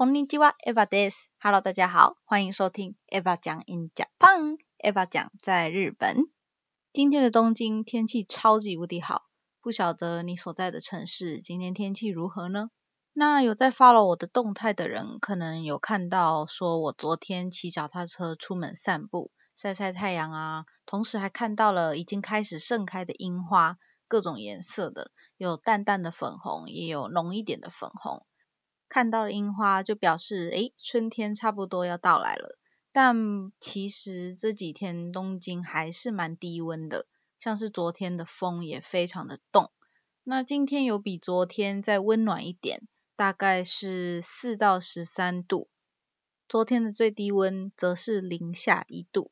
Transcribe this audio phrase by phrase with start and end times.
[0.00, 1.30] こんにちは、エヴァです。
[1.38, 6.24] Hello，大家好，欢迎收听 Eva 讲 in Japan。Eva 讲在日本。
[6.92, 9.22] 今天的东京天气超级无敌好，
[9.60, 12.70] 不晓得你所在的城市今天天气如何呢？
[13.12, 28.26] 那有在 follow 我的动态的人，可能有看到说我昨天骑脚踏车出门散步，晒晒太阳啊，同时还看到了已经开始盛开的樱花，各种颜色的，有淡淡的粉红，也有浓一点的粉红。
[28.91, 32.57] 看到了樱花，就表示诶，春天差不多要到来了。
[32.91, 37.07] 但其实这几天东京还是蛮低温的，
[37.39, 39.71] 像是昨天的风也非常的冻。
[40.25, 45.69] 那今天有比昨天再温暖一点，大概是四到十三度。
[46.49, 49.31] 昨天的最低温则是零下一度。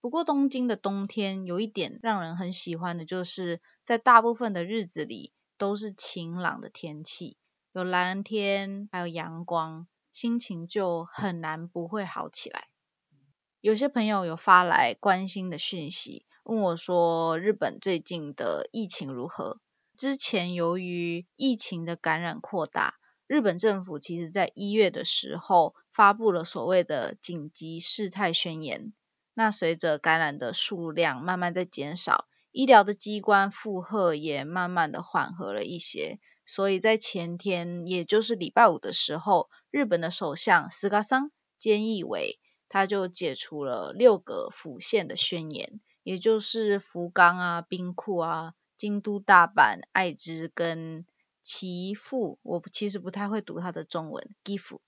[0.00, 7.36] 不过东京的冬天有一点让人很喜欢的，就是在大部分的日子里都是晴朗的天气。
[7.74, 12.68] 有蓝天，还有阳光，心情就很难不会好起来。
[13.60, 19.58] 有些朋友有发来关心的讯息，问我说日本最近的疫情如何？
[19.96, 22.94] 之前由于疫情的感染扩大，
[23.26, 28.92] 日本政府其实在一月的时候发布了所谓的紧急事态宣言。
[29.34, 36.20] 那随着感染的数量慢慢在减少，医疗的机关负荷也慢慢的缓和了一些。
[36.46, 51.06] 所以在前天，也就是礼拜五的时候，日本的首相斯嘎桑菅义伟他就解除了六个府县的宣言，也就是福冈啊、兵库啊、京都、大阪、爱知跟
[51.42, 54.80] 岐阜，我其实不太会读它的中文，岐阜。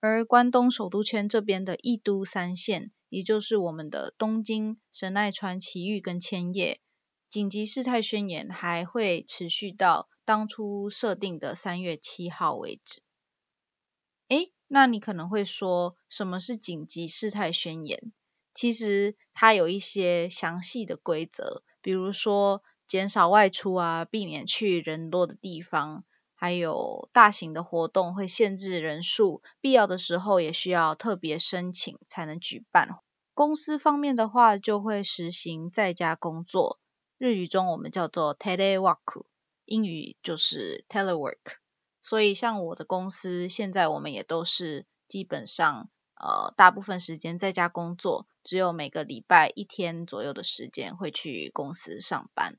[0.00, 6.80] 而关东首都圈这边的一都三县，也就是我们的东京、神奈川、埼玉跟千叶，
[7.30, 10.08] 紧急事态宣言还会持续到。
[10.24, 13.00] 当初设定的三月七号为止。
[14.28, 18.12] 诶，那你可能会说，什么是紧急事态宣言？
[18.52, 32.98] 其实它有一些详细的规则，比如说减少外出啊，避免去人多的地方，还有大型的活动会限制人数，必要的时候也需要特别申请才能举办。
[33.32, 36.78] 公司方面的话，就会实行在家工作，
[37.18, 39.24] 日语中我们叫做 telework。
[39.70, 41.58] 英语就是 telework，
[42.00, 52.56] 所以像我的公司现在我们也都是基本上呃大部分时间在家工作，只有每个礼拜一天左右的时间会去公司上班。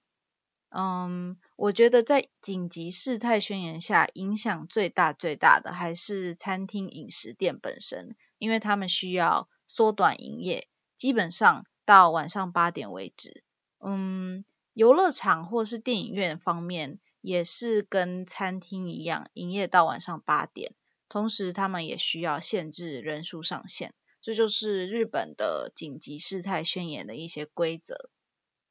[0.69, 13.43] 嗯，我觉得在紧急事态宣言下，影响最大最大的还是餐厅饮食店本身，因为他们需要缩短营业，基本上到晚上八点为止。
[13.79, 14.45] 嗯。
[14.73, 20.73] 游乐场或是电影院方面，也是跟餐厅一样，营业到晚上八点。
[21.09, 23.93] 同时，他们也需要限制人数上限。
[24.21, 28.09] 这就是日本的紧急事态宣言的一些规则。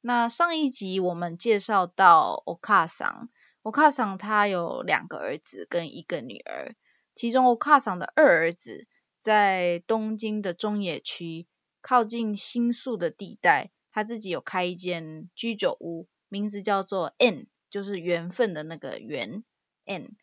[0.01, 3.29] 那上一集我们介绍到欧卡桑，
[3.61, 6.75] 欧卡桑他有两个儿子跟一个女儿，
[7.13, 8.87] 其中欧卡桑的二儿子
[9.19, 11.45] 在东京的中野区，
[11.81, 13.69] 靠近新宿的地带。
[13.99, 19.43] 他自己有开一间居酒屋，名字叫做 N，就是缘分的那个缘
[19.83, 20.15] N。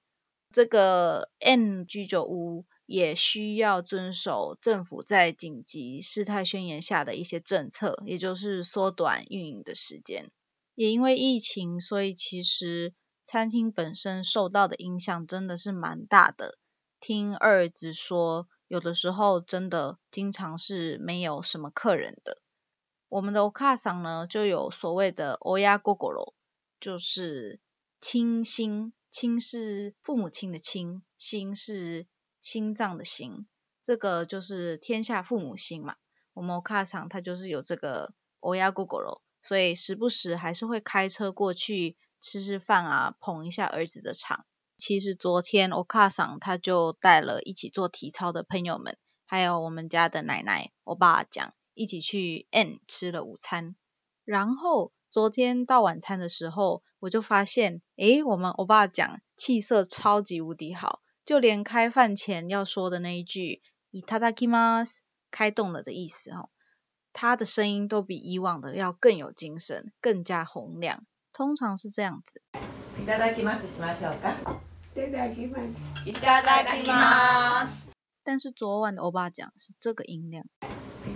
[0.51, 10.31] 这个 N 居酒屋也需要遵守政府在紧急事态宣言下的一些政策，也就是缩短运营的时间。
[10.75, 12.95] 也因为疫情，所以其实
[13.27, 16.57] 餐厅本身受到的影响真的是蛮大的。
[16.99, 22.39] 听二子说，有的时候真的经常是没有什么客人的。
[23.09, 26.35] 我们的 oka 桑呢，就有所谓的 oya gogoro，
[26.81, 27.61] 就是
[28.01, 32.07] 亲心，亲是父母亲的亲，心是
[32.43, 33.47] 心脏的心，
[33.83, 35.97] 这个就是天下父母心嘛。
[36.35, 44.45] 我们 oka 桑他就是有这个 oya gogoro，所以时不时还是会开车过去吃吃饭啊，捧一下儿子的场。
[44.77, 51.55] 其实昨天 oka 桑他就带了一起做体操的朋友们，还有我们家的奶奶欧巴讲。
[51.76, 53.76] 一起去 N 吃了午餐，
[54.26, 63.62] 然后昨天到晚餐的时候，我就发现，诶，我们欧巴讲气色超级无敌好，就连开饭前要说的那一句“
[63.92, 65.00] いただきます”
[65.32, 66.50] 开动了的意思哦，
[67.14, 71.06] 他的声音都比以往的要更有精神，更加洪亮。
[71.34, 72.42] 通常是这样子。
[73.02, 74.36] いただきますしましょうか。
[74.94, 76.10] いただきます。
[76.10, 77.90] いただきます。
[78.24, 80.46] 但是昨晚的欧巴讲是这个音量。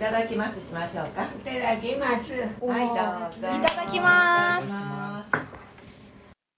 [0.00, 1.24] ただきますしましょうか。
[1.24, 2.32] いただきます。
[2.64, 3.48] はい、どうぞ。
[3.56, 4.70] いただきます。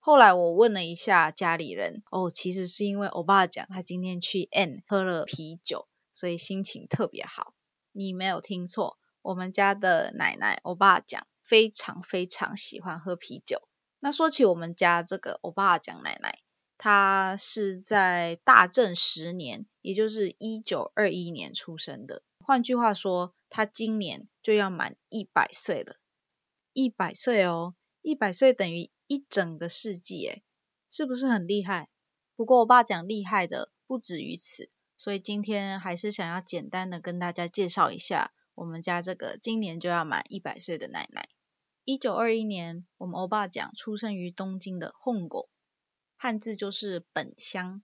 [0.01, 7.53] 后来我问了一下家里人，哦，其实是因为欧巴讲他今天去 N 喝了啤酒，所以心情特别好。
[7.93, 13.69] 你没有听错，我们家的奶奶欧巴讲非常非常喜欢喝啤酒。
[14.01, 16.39] 那说起我们家这个欧巴讲奶奶，
[16.79, 22.23] 她是在大正十年，也就是一九二一年出生的。
[22.44, 25.98] 换句话说，他今年就要满一百岁了。
[26.74, 28.92] 一百岁哦，一百岁等于。
[29.06, 30.44] 一整个世纪，诶，
[30.90, 31.90] 是不是很厉害？
[32.36, 41.28] 不过我爸讲厉害的不止于此，所以今天还是想要简单的跟大家介绍一下我们家这个今年就要满一百岁的奶奶。
[41.84, 45.50] 一九二一年，我们欧巴讲出生于东京的弘狗，
[46.16, 47.84] 汉字就是本乡。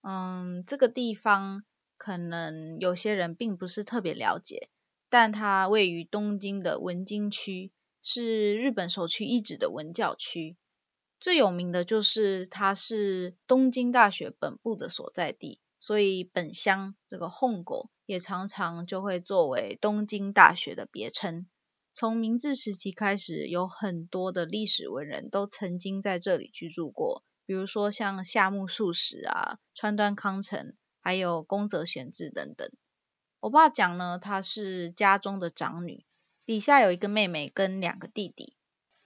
[0.00, 1.64] 嗯，这个地方
[1.96, 4.68] 可能有些人并不是特别了解，
[5.08, 7.72] 但它位于东京的文京区。
[8.08, 10.56] 是日本首屈一指的文教区，
[11.18, 21.48] 最有名的就是它是东京大学本部的所在地，所以本乡这个弘狗也常常就会作为东京大学的别称。
[21.94, 30.74] 从明治时期开始，有很多的历史文人都曾经在这里居住过，比如说像夏目漱石啊、川端康成，
[31.06, 32.68] 还有宫泽贤治等等。
[33.38, 36.04] 我爸讲呢，她是家中的长女。
[36.44, 38.56] 底下有一个妹妹跟两个弟弟，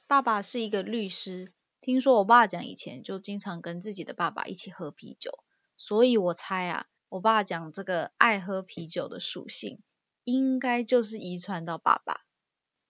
[0.07, 1.53] 爸爸是一个律师。
[1.83, 5.45] 听说我爸讲以前就经常跟自己的爸爸一起喝啤酒，
[5.77, 9.83] 所以我猜啊，我爸讲这个爱喝啤酒的属性，
[10.25, 12.23] 应该就是遗传到爸爸。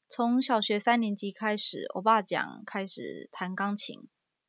[0.09, 4.07] 从小学三年级开始，我爸讲开始弹钢琴，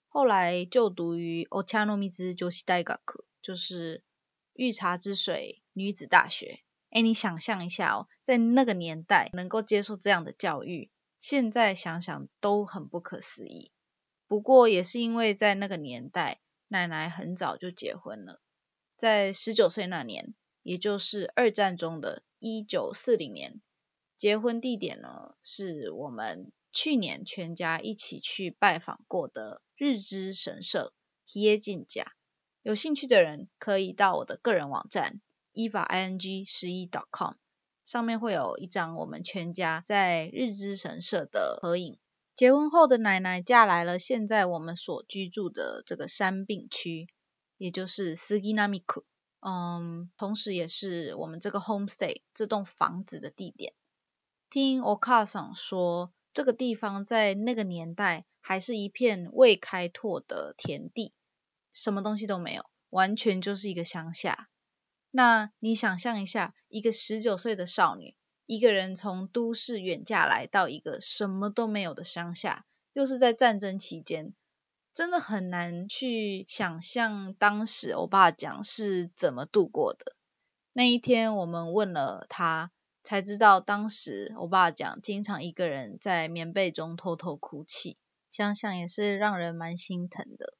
[0.07, 2.97] 后来就读于 Ochanomizu Joshi
[3.41, 4.03] 就是
[4.53, 6.59] 御茶之水女子大学。
[6.89, 13.71] 哎，你想象一下哦，在那个年代能够接受这样的教育，现在想想都很不可思议。
[14.27, 18.41] 不过也是因为在那个年代，奶奶很早就结婚了，
[18.97, 20.33] 在十九岁那年，
[20.63, 23.61] 也就是二战中的一九四零年，
[24.17, 30.93] 结婚地点呢是我们去年全家一起去拜访过的日之神社
[31.25, 32.05] h 进家。
[32.63, 35.21] 有兴趣的人可以到我的个人网站。
[35.53, 37.33] eva ing 十一 .com
[37.83, 41.99] 上面会有一张我们全家在日之神社的合影。
[42.35, 47.07] 结婚后的奶奶嫁来了现在我们所居住的这个山并区，
[47.57, 49.03] 也就是 Suginamiku，
[49.41, 53.73] 嗯，同时也是我们这个 homestay 这栋房子的地点。
[54.49, 61.13] 听 Okasan 说，这个地方在那个年代还是一片未开拓的田地，
[61.73, 64.49] 什么东西都没有，完全就是一个乡下。
[65.09, 68.15] 那你想象一下，一个十九岁的少女，
[68.45, 74.33] 一个人从都市远嫁来到一个什么都没有的乡下，又是在战争期间，
[74.93, 80.15] 真的很难去想象当时欧巴讲是怎么度过的。
[80.73, 82.71] 那一天我们问了他，
[83.03, 87.97] 才知道当时欧巴讲经常一个人在棉被中偷偷哭泣，
[88.29, 90.53] 想想也是让人蛮心疼的。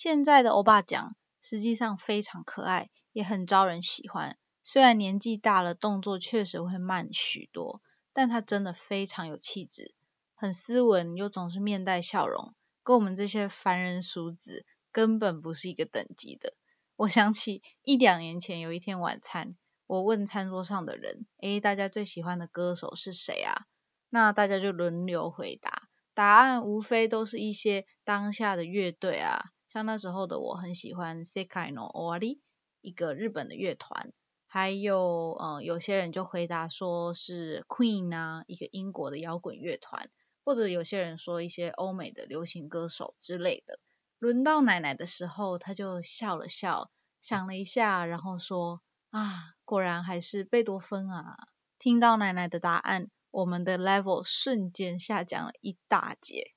[0.00, 2.88] 现在的欧巴讲实际上非常可爱。
[3.12, 7.80] 也很招人喜欢，虽然年纪大了，动作确实会慢许多，
[8.12, 9.92] 但他真的非常有气质，
[10.36, 12.54] 很斯文，又总是面带笑容，
[12.84, 16.54] 跟我们这些凡人俗子根本不是一个等级的。
[16.94, 19.56] 我想起一两年前有一天晚餐，
[19.88, 23.66] 我问餐桌上的人，诶，大家最喜欢的歌手是谁啊？
[24.10, 32.40] 那大家就轮流回答，答案无非都是一些当下的乐队啊，像那时候的我很喜欢 Sekai no Oari。
[32.80, 34.12] 一个日本的乐团，
[34.46, 40.10] 还有呃有些人就回答说是 Queen 啊，一个英国的摇滚乐团，
[40.44, 43.80] 或者有些人说一些欧美的流行歌手之类的。
[44.20, 51.36] 轮到奶奶的时候，她就笑了笑，想了一下，然后说啊，果然还是贝多芬啊。
[51.80, 56.52] 听到奶奶的答案，我们的 level 瞬间下降了一大截。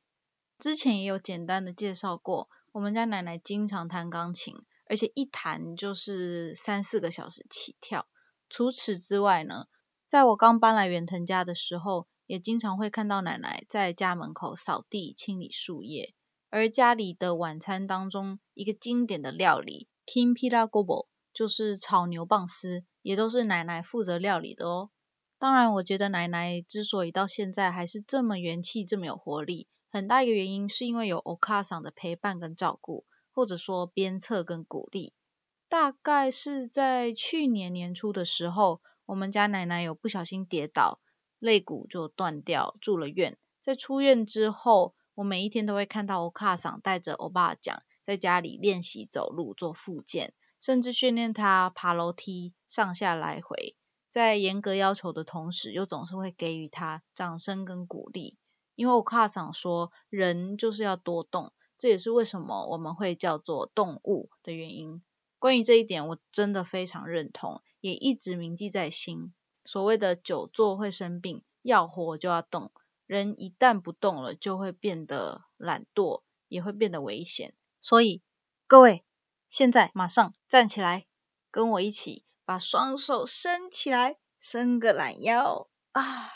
[0.60, 4.56] 之前也有简单的介绍过，我们家奶奶经常弹钢琴。
[4.86, 8.10] 而且一弹就是三四个小时起跳。
[8.50, 9.68] 除此之外呢，
[10.10, 16.14] 在我刚搬来远藤家的时候，也经常会看到奶奶在家门口扫地、清理树叶。
[16.50, 24.90] 而家里的晚餐当中，一个经典的料理 Kimpira Gobo 就是炒牛蒡丝，也都是奶奶负责料理的哦。
[25.40, 33.06] 当然，我觉得奶奶之所以到现在还是这么元气、这么有活力，很大一个原因是因为有 Okasa 的陪伴跟照顾。
[33.34, 35.14] 或者说鞭策跟鼓励，
[35.70, 41.00] 大概是在去年年初的时候，我们家奶奶有不小心跌倒，
[41.40, 43.38] 肋骨就断掉，住了院。
[43.62, 53.78] 在出院之后，我每一天都会看到欧卡桑带着欧巴讲在家里练习走路做复健，甚至训练他爬楼梯上下来回，
[54.10, 58.38] 在严格要求的同时，又总是会给予他掌声跟鼓励。
[58.76, 65.02] 因为我卡想说，人就是要多动，这也是为什么我们会叫做动物的原因。
[65.40, 69.34] 关于这一点，我真的非常认同，也一直铭记在心。
[69.66, 72.72] 所谓的久坐会生病，要活就要动。
[73.06, 77.54] 人一旦不动了，就会变得懒惰，也会变得危险。
[77.82, 78.22] 所以，
[78.68, 79.04] 各位，
[79.50, 81.06] 现在马上站起来，
[81.50, 86.30] 跟我一起把双手伸起来，伸个懒腰啊，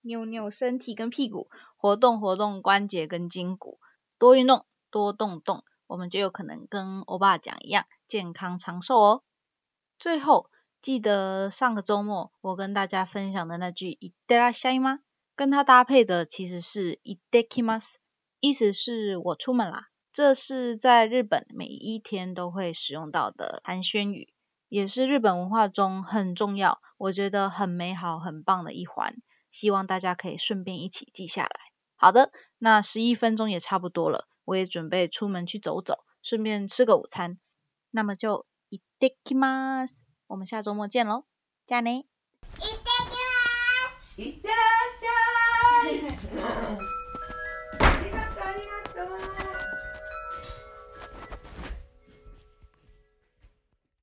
[0.00, 1.50] 扭扭身体跟屁股，
[1.83, 3.79] 活动活动关节跟筋骨，
[4.17, 9.23] 多运动，多动动，我们就有可能跟欧巴讲一样，健康长寿哦。
[9.97, 10.49] 最后，
[10.81, 14.99] 记得上个周末我跟大家分享的那句“いってらっしゃい”吗？
[15.35, 17.95] 跟它搭配的其实是 “idekimas”，
[18.39, 19.87] 意思是我出门啦。
[20.11, 24.33] 这是在日本每一天都会使用到的寒暄语，
[24.67, 29.15] 也是日本文化中很重要，我觉得很美好、很棒的一环。
[29.51, 31.49] 希望大家可以顺便一起记下来。
[31.96, 37.38] 好的，那十一分钟也差不多了，我也准备出门去走走，顺便吃个午餐。
[37.90, 41.24] 那么就いってきます，我们下周末见喽，
[41.66, 42.04] じゃね。
[42.58, 43.16] いってきま
[44.16, 44.22] す。
[44.22, 46.88] いってらっしゃい。